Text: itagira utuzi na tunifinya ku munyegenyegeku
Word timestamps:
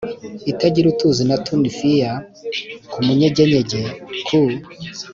itagira 0.51 0.85
utuzi 0.89 1.23
na 1.29 1.37
tunifinya 1.45 2.11
ku 2.91 2.97
munyegenyegeku 3.05 4.39